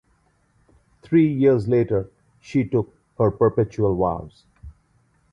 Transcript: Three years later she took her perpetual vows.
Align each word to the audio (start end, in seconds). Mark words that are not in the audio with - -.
Three 1.03 1.31
years 1.31 1.67
later 1.67 2.09
she 2.39 2.67
took 2.67 2.91
her 3.19 3.29
perpetual 3.29 3.95
vows. 3.95 4.45